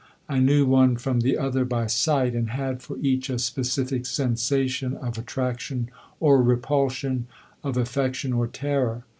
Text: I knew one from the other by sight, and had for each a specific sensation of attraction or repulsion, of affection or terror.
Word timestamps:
I 0.27 0.39
knew 0.39 0.65
one 0.65 0.95
from 0.97 1.19
the 1.19 1.37
other 1.37 1.63
by 1.63 1.85
sight, 1.85 2.33
and 2.33 2.49
had 2.49 2.81
for 2.81 2.97
each 3.03 3.29
a 3.29 3.37
specific 3.37 4.07
sensation 4.07 4.95
of 4.97 5.19
attraction 5.19 5.91
or 6.19 6.41
repulsion, 6.41 7.27
of 7.63 7.77
affection 7.77 8.33
or 8.33 8.47
terror. 8.47 9.05